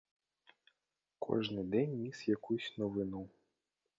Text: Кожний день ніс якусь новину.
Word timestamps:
Кожний 1.19 1.63
день 1.63 1.95
ніс 1.95 2.27
якусь 2.27 2.77
новину. 2.77 3.29